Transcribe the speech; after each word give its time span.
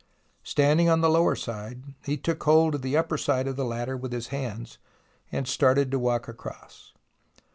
Standing 0.41 0.89
on 0.89 1.01
the 1.01 1.09
lower 1.11 1.35
side, 1.35 1.93
he 2.03 2.17
took 2.17 2.41
hold 2.41 2.73
of 2.73 2.81
the 2.81 2.97
upper 2.97 3.19
side 3.19 3.47
of 3.47 3.55
the 3.55 3.63
ladder 3.63 3.95
with 3.95 4.11
his 4.11 4.29
hands 4.29 4.79
and 5.31 5.47
started 5.47 5.91
to 5.91 5.99
walk 5.99 6.27
across. 6.27 6.91